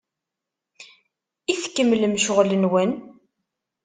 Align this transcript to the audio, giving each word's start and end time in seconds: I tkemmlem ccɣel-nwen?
I 1.51 1.53
tkemmlem 1.63 2.13
ccɣel-nwen? 2.21 2.91